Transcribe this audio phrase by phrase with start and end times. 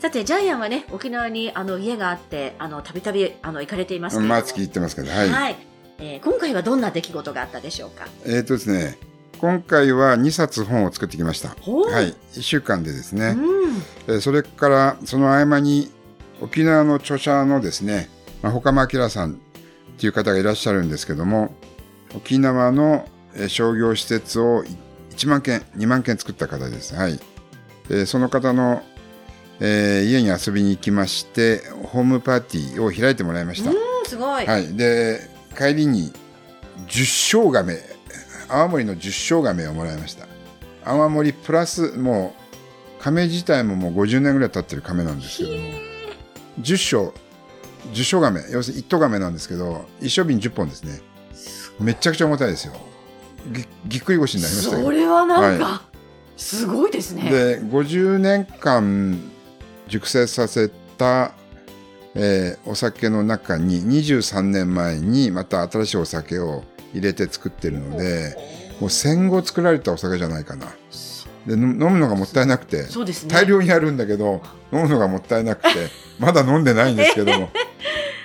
[0.00, 5.56] さてジャイアンはね沖縄にあの家があってあのたびたびあの行かれていますけれども毎月言ってますけど、はい。
[5.98, 8.06] えー今回はどんな出来事があったでしょうか？
[8.24, 8.96] えっ、とですね、
[9.38, 11.50] 今回は2冊本を作ってきました。
[11.60, 13.34] ほうはい、1週間でですうね。
[13.34, 13.36] ん
[14.08, 15.90] えーそれから、その合間に、
[16.40, 18.08] 沖縄の著者のですね、
[18.40, 19.36] まあ、岡間明さんっ
[19.98, 21.54] ていう方がいらっしゃるんですけども、
[22.16, 24.64] 沖縄のえー商業施設を
[25.10, 26.94] 1万件、2万件作った方です。
[26.94, 27.20] はい。
[27.90, 28.82] でその方の、
[29.60, 31.62] えー家に遊びに行きまして、
[31.92, 33.70] ホームパーティーを開いてもらいました。
[33.70, 33.76] うん
[34.10, 35.20] すごい、はい、で
[35.56, 36.12] 帰りに
[36.88, 37.78] 十生亀
[38.48, 40.26] 青森の十生亀をもらいました。
[40.84, 42.34] 青森プラスも
[42.98, 45.56] う亀自体ももう50年ぐらい経ってる亀なんですけども
[46.58, 47.12] 十生
[47.92, 51.00] 十生亀要するに一頭亀なんですけど一升瓶10本ですね。
[51.78, 52.74] めっちゃくちゃ重たいですよ。
[53.52, 55.82] ぎぎっくり腰になりましたけどそれはなんか、は
[56.36, 57.30] すごいですね。
[57.30, 59.20] で50年間
[59.90, 61.32] 熟成させた、
[62.14, 68.36] えーお酒の中に23年前にまた新しいお酒を入れて作ってるので
[68.80, 70.66] もう戦後作られたお酒じゃないかな。
[71.46, 73.28] での飲むのがもったいなくてね。
[73.28, 75.68] 大量にあるんだけど飲むのがもったいなくて
[76.18, 77.50] まだ飲んでないんですけども。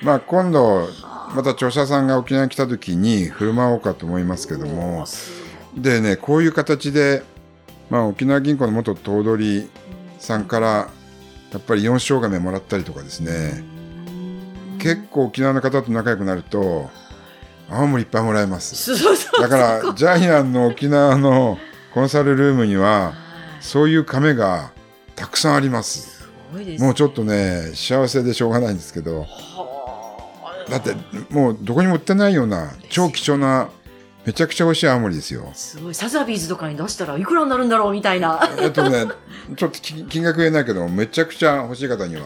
[0.02, 0.88] まあ今度
[1.34, 5.06] また著者さんが沖縄に来た時に振る舞おうかと思いますけども。
[5.76, 7.24] でねこういう形で、
[7.90, 9.70] まあ、沖縄銀行の元頭取
[10.20, 10.90] さんから
[11.56, 13.64] やっぱり4生亀もらったりとかですね。
[14.78, 16.90] 結構沖縄の方と仲良くなると
[17.70, 18.94] 青森いっぱいもらえます。
[19.40, 21.58] だからジャイアンの沖縄の
[21.94, 23.14] コンサルルームには
[23.62, 24.74] そういう亀が
[25.16, 26.28] たくさんあります。
[26.78, 29.22] もうちょっとね幸せでしょうがないんですけど。
[29.22, 30.70] はあ。
[30.70, 30.94] だって
[31.30, 33.70] もうどこにも売ってないような超貴重な
[34.26, 35.52] めちゃくちゃ美味しい青森ですよ。
[35.54, 35.94] すごい。
[35.94, 38.50] サザビーズとかに出したらいくらになるんだろうみたいな。
[38.60, 39.06] えっとね、
[39.56, 42.24] ちょっと金金額言えないけど、めちゃくちゃ欲しい方には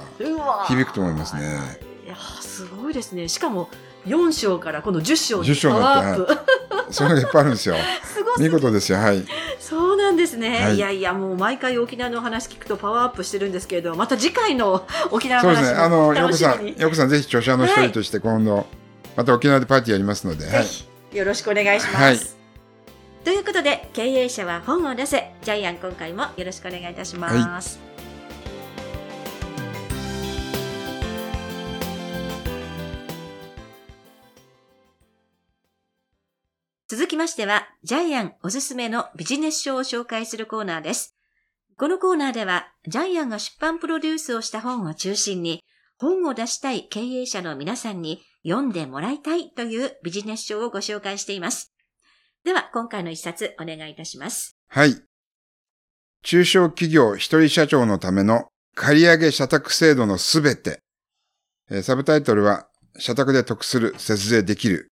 [0.68, 1.80] 響くと思いますね。
[2.06, 3.28] いやーすごいですね。
[3.28, 3.70] しかも
[4.08, 6.94] 4章からこの10章に10章なってワーアップ。
[6.94, 7.12] そうい。
[7.12, 7.76] うのがいっぱいあるんですよ。
[8.04, 8.42] すごい。
[8.44, 9.26] 見事ですよ、はい。
[9.60, 10.76] そうなんですね、はい。
[10.78, 18.66] い、やいやもう毎回沖縄のお話聞くとパワーアップしてるんですけれどまた次回の沖縄そうですね、話あの、もよこさん、よこさん、ぜひ著者の一人として今度、
[19.16, 20.66] また沖縄でパーティーやりますので、はい。
[21.12, 22.20] よろしくお願いします、はい。
[23.26, 25.32] ということで経営者は本を出せ。
[25.42, 27.80] ジャイアン今回もよろしくお願いいたします、
[36.88, 41.16] 続きましては、ジャイアンおすすめのビジネス書を紹介するコーナーです。
[41.78, 45.64] このコーナーでは、ジャイアンが出版プロデュースをした本を中心に、
[46.00, 51.74] 本を出したい経営者の皆さんに読んでもらいたいというビジネス書をご紹介しています。
[52.46, 54.58] では、今回の一冊お願いいたします。
[54.70, 54.96] はい。
[56.24, 60.80] 中小企業一人社長のための借上社宅制度のすべて。
[61.70, 62.68] えーサブタイトルは、
[62.98, 64.88] 社宅で得する、節税できる。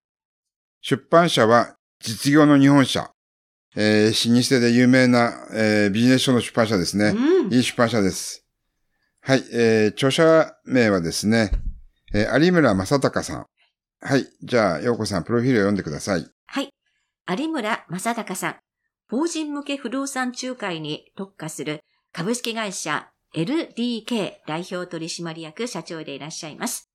[0.82, 3.12] 出版社は、実業の日本社。
[3.78, 7.14] えー老舗で有名な、えービジネス書の出版社ですね。
[7.16, 7.54] うん。
[7.54, 8.44] いい出版社です。
[9.28, 11.52] はい、えー著者名はですね、
[12.14, 13.46] えー有村正隆さん。
[14.00, 16.26] はい、じゃあ、陽子さん、プロフィールを読んでください。
[16.46, 16.70] はい。
[17.38, 18.56] 有村正隆さん。
[19.10, 21.82] 法人向け不動産仲介に特化する
[22.14, 26.90] 株式会社 LDK 代表取締役社長でいらっしゃいます。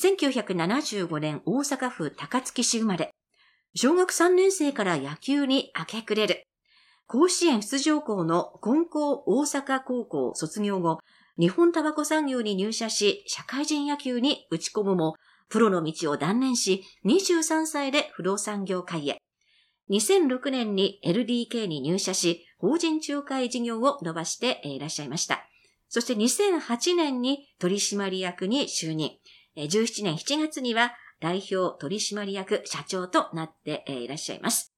[0.00, 3.10] 1975年大阪府高槻市生まれ。
[3.74, 6.44] 小学3年生から野球に明け暮れる。
[7.10, 10.98] 甲子園出場校の金光大阪高校卒業後、
[11.38, 15.14] 日本タバコ産業に入社し、社会人野球に打ち込むも、
[15.48, 19.22] プロの道を断念し、23歳で不動産業界へ。
[19.88, 25.48] 2006年に LDK に入社し、法人仲介事業を伸ばしていらっしゃいました。
[25.88, 29.12] そして2008年に取締役に就任。
[29.56, 34.74] 17年7月には代表取締役社長となっていらっしゃいます。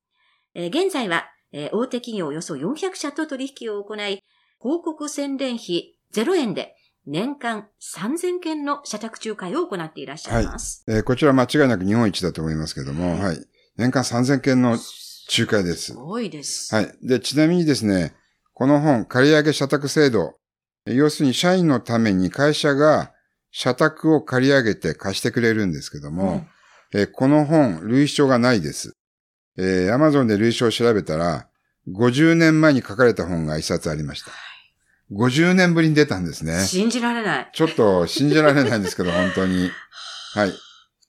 [0.55, 4.23] 現在はえー大手企業およそ400社と取引を行い、広
[4.61, 6.75] 告宣伝費0円で
[7.07, 10.85] 年間3000件の社宅仲介を行っていらっしゃいます。
[10.89, 13.45] えーこちら間違いなく日本一だと思いますけども、はい。
[13.77, 15.95] 年間3000件の仲介ですす。
[15.95, 16.75] ごいです。
[16.75, 16.93] はい。
[17.03, 18.15] で、ちなみにですね、
[18.53, 20.35] この本、借上社宅制度、
[20.87, 23.13] え要するに社員のために会社が
[23.51, 26.45] 社宅を借り上げて貸してくれるんですけども、
[26.93, 28.97] えーこの本、類書がないです。
[29.63, 31.47] えー、Amazon で類書を調べたら、
[31.89, 34.31] 50年前に書かれた本が一冊ありました。
[35.13, 36.61] 50年ぶりに出たんですね。
[36.65, 37.51] 信じられない。
[37.53, 39.71] ちょっと信じられないんですけど、本当に。
[40.35, 40.53] はい。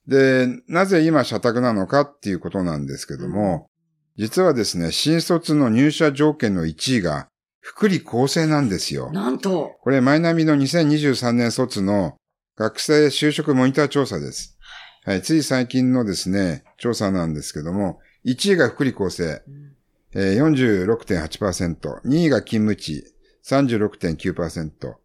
[0.07, 3.69] で、なぜ今社宅なのかっていうことなんですけども、
[4.18, 7.27] 実はですね、新卒の入社条件の1位が、
[7.62, 9.12] 福利厚生なんですよ。
[9.13, 9.77] なんと。
[9.81, 12.18] これ、マイナビの2023年卒の
[12.57, 14.57] 学生就職モニター調査です。
[15.06, 15.21] はい。
[15.21, 19.75] つい最近のですね、調査なんですけども、1位が福利厚生、うん。
[20.13, 23.06] えー46.8%、2位が勤務地、
[23.45, 24.95] 36.9%、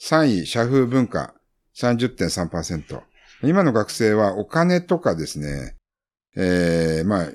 [0.00, 1.34] 3位、社風文化、
[1.76, 3.02] 30.3%。
[3.42, 5.76] 今の学生はお金とかですね、
[6.36, 7.28] えー、まあ、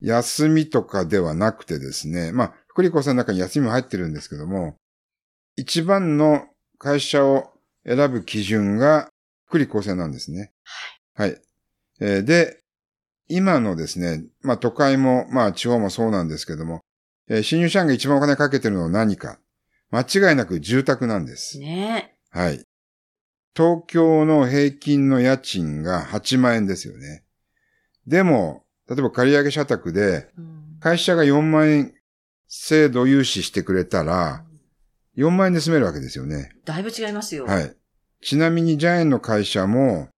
[0.00, 4.76] 休みとかではなくてですね、まあ、福利厚生の中に休みも入ってるんですけども、
[5.56, 6.46] 一番の
[6.78, 7.50] 会社を
[7.84, 9.10] 選ぶ基準が
[9.46, 10.52] 福利厚生なんですね。
[11.14, 11.40] はい。
[12.00, 12.59] えーで、
[13.30, 16.80] 今のですね、まあ都会も、まあ地方もそうなんですけども、
[17.28, 19.38] えー新入社員が一番お金かけてるのは何か。
[19.90, 21.58] 間違いなく住宅なんです。
[21.58, 22.64] ねはい。
[23.56, 27.24] 東京の平均の家賃が8万円ですよね。
[28.06, 31.94] でも、例えば借り上げ社宅で、うん会社が4万円
[32.48, 34.44] 制度融資してくれたら、
[35.16, 36.52] 4万円で住めるわけですよね。
[36.64, 37.44] だいぶ違いますよ。
[37.44, 37.76] はい。
[38.22, 40.08] ちなみにジャイアンの会社も、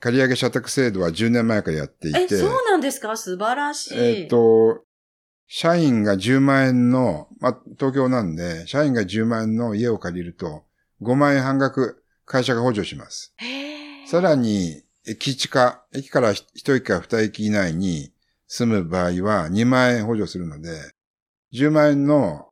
[0.00, 3.16] 借り上げ社宅制度は10年前からやっていて、え、そうなんですか？
[3.16, 3.98] 素晴らしい。
[3.98, 4.84] えっ、と、
[5.46, 10.64] 社員が10万円の、まあ、東京なんで、社員が10万円の家を借りると、
[11.02, 13.34] 5万円半額会社が補助します。
[14.06, 18.12] さらに、駅地下、駅から1駅か2駅以内に
[18.46, 20.92] 住む場合は2万円補助するので、
[21.54, 22.48] 10万円の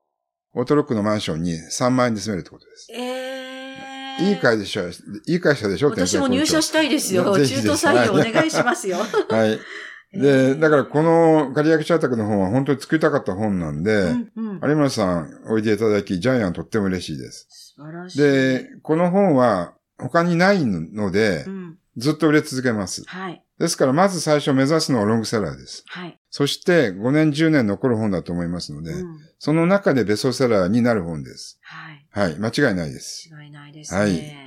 [0.55, 2.89] オートロックのマンションに3万円で住めるってことです。
[2.93, 3.36] えー、
[4.21, 4.89] いい会でしょ
[5.27, 7.25] いい会社でしょ私も入社したいですよ。
[7.25, 8.99] 中途採用お願いしますよ。
[9.29, 9.61] はい。
[10.19, 17.75] で、だからこの借り上げ社宅の本は本当に作りたかった本なんで、うんうん、有村さんおいでいただき、ジャイアンとっても嬉しいです。
[17.77, 18.19] 素晴らしい。
[18.19, 23.03] で、この本は他にないのでう、ん、ずっと売れ続けます。
[23.07, 23.43] はい。
[23.59, 25.85] ですから、まず最初目指すのはロングセラーです。
[25.87, 26.19] はい。
[26.31, 31.59] そして5年10年残る本だと思いますので、うんその中でベストセラーになる本です。
[31.63, 31.86] はい。
[32.17, 33.29] はい、間違いないです。
[33.29, 34.01] 違いないですね。
[34.01, 34.47] はい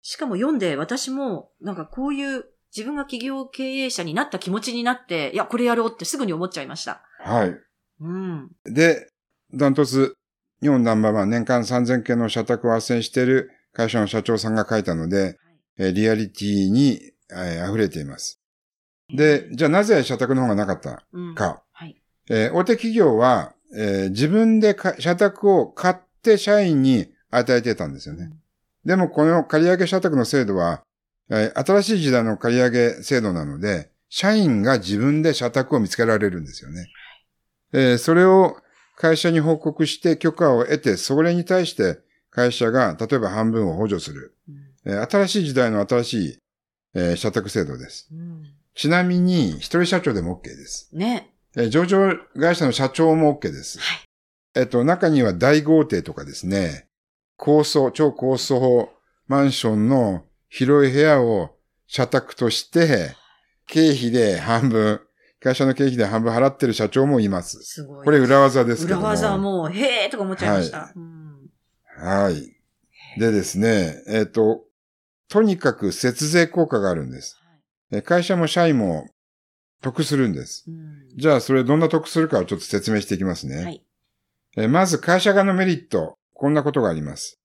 [0.00, 2.44] しかも読んで私も、なんかこういう
[2.74, 7.02] 自分が企業経営者になった気持ちになって、いや、これやろうってすぐに思っちゃいました。
[7.20, 7.54] はい。
[8.00, 8.50] うん。
[8.64, 9.10] で、
[9.52, 10.14] ダントツ、
[10.62, 15.36] 日本ナンバーワン年間3000件の社宅を斡旋している会社の社長さんが書いたので、
[15.78, 17.00] えーリアリティに、
[17.30, 18.40] えー溢れています。
[19.14, 21.62] で、じゃあなぜ社宅の方がなかったうん、か。
[21.72, 22.00] はい。
[22.30, 28.30] えー大手企業は、えー自分でか社宅を買って社員に与えてたんですよね。
[28.84, 30.82] でもこの借り上げ社宅の制度は、
[31.30, 36.86] えー新しい時代の借り上げ制度なので、社員が自分で社宅を見つけられるんですよね。
[37.72, 38.56] えーそれを
[38.96, 41.98] 会社に報告して許可を得て、それに対して
[42.30, 44.34] 会社が例えば半分を補助する。
[44.48, 44.54] うん
[44.92, 46.38] えー新しい時代の新しい、
[46.94, 48.08] えー社宅制度です。
[48.12, 48.44] うん
[48.74, 50.88] ちなみに、一人社長でも OK です。
[50.92, 51.34] ね。
[51.56, 53.80] えー上場会社の社長も OK です。
[53.80, 54.07] はい。
[54.58, 56.88] えっと、中には大豪邸とかですね、
[57.36, 58.90] 高層、超高層
[59.28, 61.50] マンションの広い部屋を
[61.86, 63.14] 社宅として、
[63.68, 65.00] 経費で半分、
[65.40, 67.62] 会社の経費で半分払ってる社長もいます。
[67.62, 68.04] すごい。
[68.04, 69.02] これ裏技ですけども。
[69.02, 70.78] 裏技はもう、へーとか思っちゃいました。
[70.78, 71.18] はいうん
[72.00, 73.20] はい。
[73.20, 74.64] でですね、えっと、
[75.28, 77.36] とにかく節税効果があるんです。
[77.92, 79.08] え会社も社員も
[79.82, 80.64] 得するんです。
[80.66, 83.64] うんじゃあ、それどんな得するかをちょっと説明していきますね。
[83.64, 83.84] はい。
[84.58, 87.38] えーまず会社側のメリット、こんなことがあります。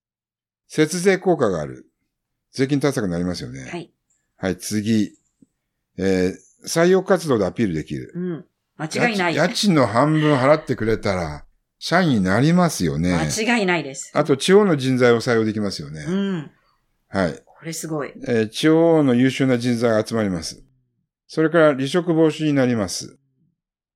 [0.68, 1.86] 節税効果がある。
[2.52, 3.70] 税金対策になりますよね。
[3.70, 3.92] はい。
[4.38, 5.12] はい、次。
[5.98, 8.14] えー採用活動でアピールできる。
[8.16, 8.46] うん。
[8.78, 9.36] 間違いない。
[9.36, 11.44] 家賃家賃の半分払ってくれたら、
[11.78, 13.14] 社員になりますよね。
[13.14, 14.12] 間違いないです。
[14.14, 16.06] あと、地方の人材を採用できますよね。
[16.08, 16.52] うん。
[17.10, 17.44] はい。
[17.46, 18.14] これすごい。
[18.28, 20.64] えー地方の優秀な人材が集まります。
[21.28, 23.18] それから離職防止になります。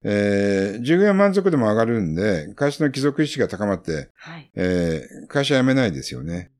[0.03, 4.51] えー従業員満足度も上がるんで、会社の帰属意識が高まって、はい。
[4.55, 6.51] えー会社辞めないですよね。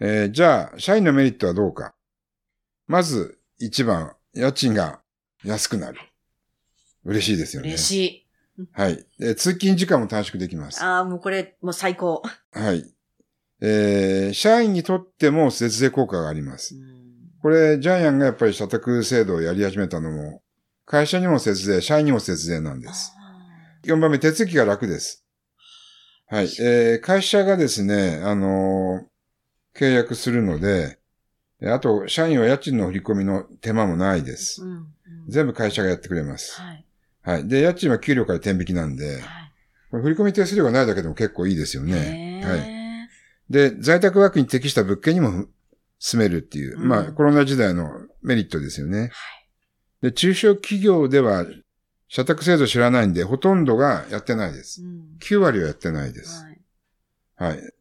[0.00, 1.94] えーじゃあ、社員のメリットはどうか。
[2.86, 5.00] まず、一番、家賃が
[5.44, 5.98] 安くなる。
[7.04, 7.70] 嬉しいですよね。
[7.70, 8.28] 嬉しい。
[8.72, 9.04] はい。
[9.20, 10.82] えー通勤時間も短縮できます。
[10.82, 12.22] ああ、もうこれ、もう最高。
[12.52, 12.84] はい。
[13.60, 16.78] えー社員にとっても節税効果がありますう。
[16.78, 17.02] ん
[17.42, 20.41] これ、ジャイアンがやっぱり社宅制度をやり始めたのも、
[20.92, 23.14] 会社にも節税、社員にも節税なんです。
[23.84, 25.24] 4番目、手続きが楽です。
[26.26, 26.44] はい。
[26.60, 30.98] えー会社がですね、あのー契約するので、
[31.62, 34.62] あと、社員は家賃の振り込みの手間もないです。
[34.62, 34.86] うんうん
[35.28, 36.60] 全部会社がやってくれます。
[36.60, 36.86] はい。
[37.22, 37.48] はい。
[37.48, 39.22] で、家賃は給料から転引きなんで、はい。
[39.90, 41.92] これ振り込み手数料がないだけでも結構いいですよね。
[41.92, 42.68] ねはい。
[43.48, 45.46] で、在宅ワークに適した物件にも
[45.98, 47.88] 住めるっていう、うんまあ、コロナ時代の
[48.20, 49.10] メリットですよね。
[50.02, 51.46] で、中小企業では、
[52.08, 54.82] 社宅制度知らないんで、ほとんどがやってないです。
[54.82, 56.42] うん9割はやってないです。
[56.44, 56.52] はい
[57.42, 57.72] はい。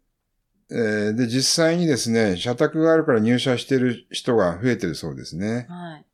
[0.72, 5.68] えーで、実際にですね、社宅があるから入社してる人が増えてるそうですね。
[5.70, 6.02] はい。
[6.02, 6.06] こ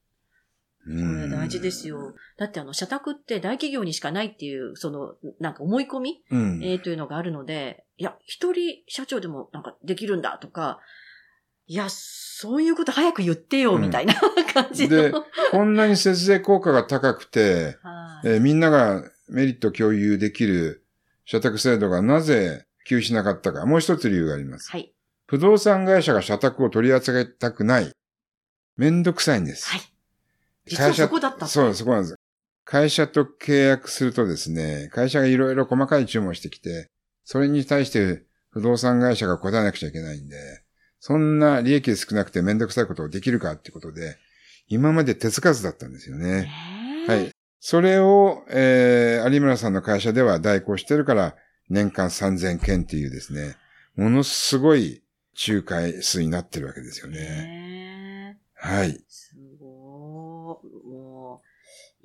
[0.85, 2.15] これ大事ですよ。
[2.37, 6.61] だってあの、社宅って大企業にしかないっていう、その、なんか思い込み、うん。
[6.63, 10.79] えーというのがあるので、いや、一人社長でもなんかできるんだとか、
[11.67, 14.15] いや、そういうこと早く言ってよ、うんみたいな
[14.53, 15.25] 感じでの。
[15.51, 20.86] こんなに節税効果が高くて、はいえーみんながメリット共有できる
[21.25, 24.71] 社宅制度がなぜ普及しなかったか、もう一つ理由があります。
[24.71, 24.93] はい。
[25.25, 27.91] 不動産会社が社宅を取り扱いたくない。
[28.77, 29.69] めんどくさいんです。
[29.69, 29.81] はい。
[30.65, 31.47] 実はそこだった。
[31.47, 32.15] そう、そこなんです。
[32.63, 36.88] 会社と契約するとですね、会社がいろいろ細かい注文してきて、
[37.25, 40.38] それに対して不動産会社が答えなくちゃいけないんで、
[41.07, 44.17] そんな利益少なくてめんどくさいことをできるかってことで、
[44.67, 46.51] 今まで手つかずだったんですよね。
[47.07, 47.31] はい。
[47.61, 51.37] それを、えー、有村さんの会社では代行してるから、
[51.69, 53.55] 年間3000件っていうですね、
[53.95, 55.01] ものすごい
[55.47, 58.37] 仲介数になってるわけですよね。
[58.53, 58.99] はい。
[59.07, 60.89] すごい。
[60.89, 61.47] もう、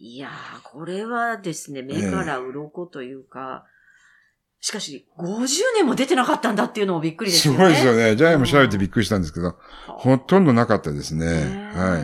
[0.00, 3.66] いやー、これはですね、目から鱗というか、
[4.62, 7.56] しかし、50年も出てなかったんだっていうのもびっくりですね。
[7.56, 8.14] ごいですよね。
[8.14, 9.56] ジャイアンも調べてびっくりしたんですけど、は
[9.88, 11.72] ほとんどなかったですね。
[11.74, 11.98] は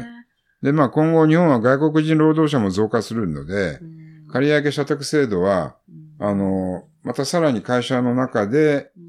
[0.63, 0.65] い。
[0.65, 5.77] で、まあ今後日本は外国人労働者も増加するのでう、ん借上社宅制度は、
[6.19, 9.09] うんあの、またさらに会社の中で、うん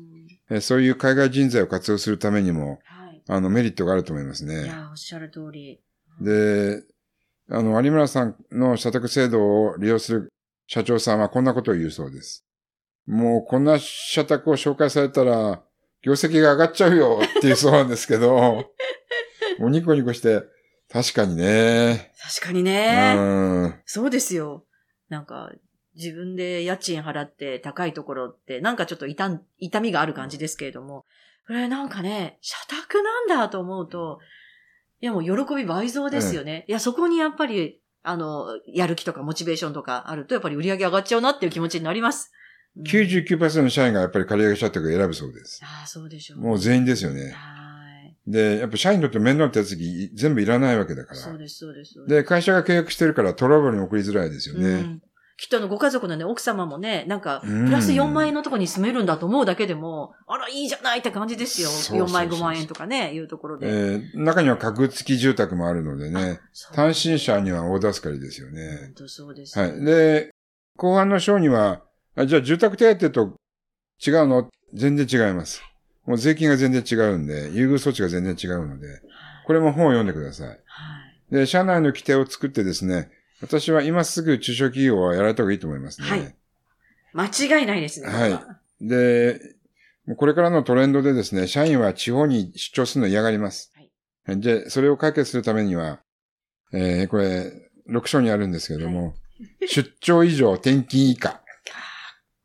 [0.52, 3.24] えそういう海外人材を活用するためにも、はい。
[3.28, 4.66] あの、メリットがあると思いますいね。
[4.68, 5.80] やー、おっしゃる通り。
[6.22, 6.84] で、
[7.50, 10.34] あの、有村さんの社宅制度を利用する
[10.68, 12.46] 社長さんはこんなことを言うそうです。
[13.10, 15.64] もうこんな社宅を紹介されたら、
[16.04, 18.36] 業績が上がっちゃうよっていうそうなんですけど、
[19.58, 20.44] もうニコニコして、
[20.92, 22.14] 確かにね。
[22.22, 23.14] 確かにうね。
[23.16, 23.82] ん。
[23.86, 24.64] そうですよ。
[25.10, 25.52] なんか、
[25.96, 31.06] 自分で家賃払って高いところって、なんかちょっと痛ん痛みがある感じですけれども、
[31.48, 34.20] これなんかね、社宅なんだと思うと、
[35.02, 36.64] いやもう喜び倍増ですよね。
[36.68, 42.32] いや、そこにやっぱり、あの、やる気とかモチベーションとかあると、やっぱり売り上げ上がっちゃうなっていう気持ちになります。
[42.78, 45.60] うん99%の社員がやっぱり借り上げ社宅を選ぶそうです。
[45.64, 46.40] ああ、そうでしょう。
[46.40, 47.32] もう全員ですよね。
[47.32, 48.32] はい。
[48.32, 51.20] で、やっぱ社員にとって面倒な手続き全部いらないわけだから。
[51.20, 51.94] そうです、そうです。
[51.96, 54.70] そうで会社が契約してるからトラブルに送りづらいですよね。
[54.70, 55.02] うん
[55.40, 61.70] きっとあの、ご家族のね、奥様もね、なんか、うんプラス4万円のところに住めるんだと思うだけでも、あら、いいじゃないって感じですよ。
[61.70, 63.70] そうそうそう4万円、5万円とかね、いうところで。
[63.70, 68.94] えー中には格付き住宅もあるのでね、そう単身者には大助かりですよね本。
[68.96, 69.58] 当そうです。
[69.58, 69.82] はい。
[69.82, 70.30] で、
[70.76, 71.84] 後半の章には、
[72.20, 73.38] あじゃあ住宅手当と
[74.06, 74.50] 違うの？
[74.74, 75.64] 全然違います。
[76.06, 79.02] もう税金が全然違うんで、優遇措置が全然違うので、
[79.46, 80.48] これも本を読んでください。
[80.48, 80.54] は
[81.32, 81.34] い。
[81.34, 83.10] で、社内の規定を作ってですね、
[83.42, 86.10] 私は今すぐ中小企業はやられた方がいいと思いますね。
[86.10, 86.36] はい
[87.12, 88.08] 間違いないですね。
[88.08, 89.40] はいで、
[90.06, 93.72] もうこれからのトレンドでですね、社員は地方に出張するの嫌がります。
[93.76, 96.02] はいで、それを解決するためには、
[96.72, 97.52] えー、これ、
[97.90, 99.16] 6章にあるんですけれども、
[99.68, 101.42] 出張以上、転勤以下。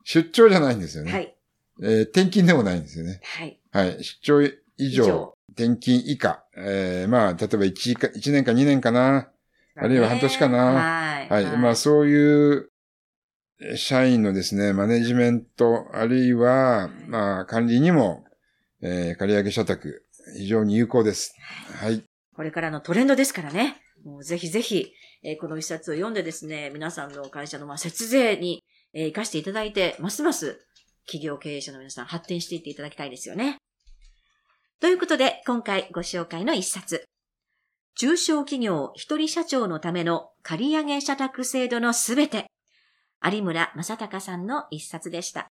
[0.05, 1.13] 出張じゃないんですよね。
[1.13, 1.37] はい。
[1.83, 3.21] えー転勤でもないんですよね。
[3.23, 3.59] はい。
[3.73, 4.05] はい。
[4.05, 6.45] 出張以上、転勤以下。
[6.57, 9.31] えー、まあ、例えば 1, か1年か2年かな。
[9.77, 11.45] あるいは半年かなはい。
[11.45, 11.57] はい。
[11.59, 12.71] まあ、そういう、
[13.61, 18.25] えー社員のですね、マネジメント、あるいは、まあ、管理にも、
[18.83, 20.05] えー、借り上げ社宅、
[20.37, 21.35] 非常に有効です。
[21.81, 22.03] はい。
[22.35, 23.81] これからのトレンドですからね。
[24.05, 24.93] もうぜひぜひ、
[25.23, 28.63] えーこの一冊を読んでですね、皆さんの会社のまあ節税に、
[28.95, 30.65] えー生かしていただいて、ますます
[31.07, 33.59] 企業経営者の皆さん発展していっていただきたいですよね。
[34.81, 37.05] ということで、今回ご紹介の一冊。
[37.97, 42.47] 中小企業一人社長のための借り上げ社宅制度のすべて。
[43.25, 45.49] 有村正隆さんの一冊でした。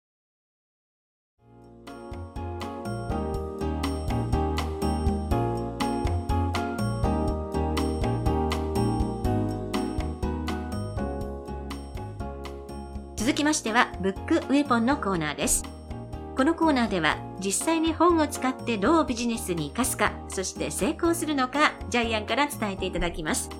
[13.37, 15.63] きましては、ブックウェポンのコーナーです。
[16.35, 23.51] このコーナーでは、実際に本を使ってどうビジネスに活かすか、そして成功するのか、ジャイアンから伝えていただきます。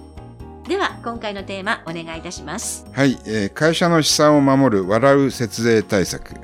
[0.67, 2.87] では、今回のテーマ、お願いいたします。
[2.91, 3.19] はい。
[3.25, 6.33] えー会社の資産を守る笑う節税対策。
[6.33, 6.41] こ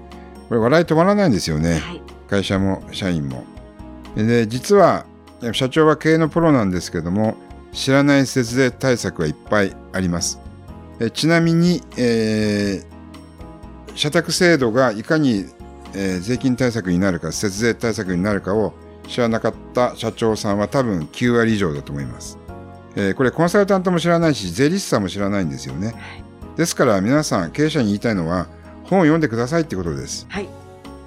[0.52, 1.80] れ、笑い止まらないんですよね。
[1.80, 2.02] はい。
[2.30, 3.46] 会社も社員も。
[4.16, 5.08] で、実は、
[5.54, 7.36] 社長は経営のプロなんですけども、
[7.72, 10.40] 知らない節税対策はいっぱいあります。
[11.00, 12.93] えちなみに、えー、
[13.96, 15.46] 社宅制度がいかに、
[15.94, 18.74] えー、税金対策になるか、節税対策になるかを
[19.08, 22.38] 知らなかった社長さんは多分9割以上だと思います。
[22.96, 25.96] えー、これコンサルタントも知らないし、税理士さんも知らないんですよね。
[26.56, 28.48] ですから皆さん、経営者に言いたいのは、
[28.84, 30.26] 本を読んでくださいってことです。
[30.30, 30.48] はい。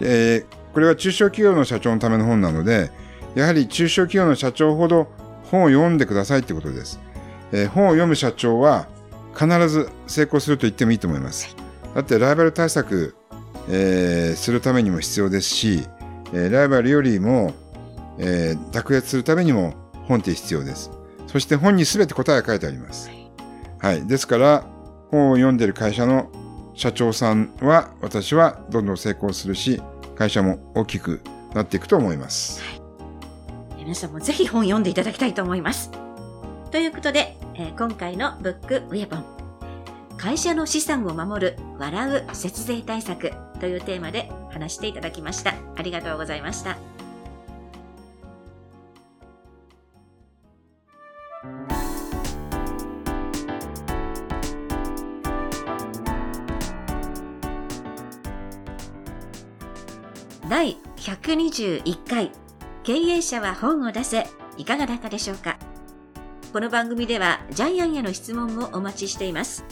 [0.00, 2.90] えー、これは中小企業の社長のための本なので、
[3.34, 5.08] やはり中小企業の社長ほど
[5.50, 6.98] 本を読んでくださいってことです。
[7.52, 8.88] えー、本を読む社長は
[9.38, 11.65] 必ず成功すると言ってもいいと思います。
[11.96, 13.16] だってライバル対策、
[13.70, 15.82] えー、するためにも必要ですし、
[16.34, 17.54] えー、ライバルよりも、
[18.18, 19.72] えー、卓越するためにも
[20.06, 20.90] 本って必要です。
[21.26, 23.10] そして本に全て答えが書いてあります。
[23.78, 24.06] はい。
[24.06, 24.66] ですから、
[25.10, 26.30] 本を読んでる会社の
[26.74, 29.80] 社長さんは、私はどんどん成功するし、
[30.16, 31.22] 会社も大きく
[31.54, 32.60] なっていくと思います。
[32.60, 35.90] はい、皆さんもぜひ本読んでいただきたいと思います。
[36.70, 39.35] ということで、えー、今回のブックウェポン。
[40.18, 45.54] 会社の資産を守る笑う節税対策というテーマで話していただきました。
[45.76, 46.76] ありがとうございました。
[60.48, 62.32] 第121回
[62.82, 65.58] 経営者は本を出せいかがだったでしょうか？
[66.52, 69.64] この番組ではジャイアンへの質問もお待ちしています。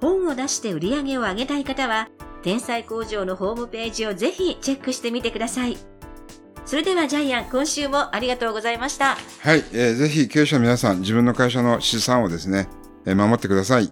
[0.00, 2.08] 本を出して売り上げを上げたい方は、
[2.42, 5.76] 天才工場のホームページをぜひチェックしてみてください。
[6.64, 9.16] それではジャイアン、今週もありがとうございました。
[9.40, 12.68] はい、えー、ぜひ経営者の皆さん、自分の会社の資産をですね、
[13.04, 13.90] えー、守ってください。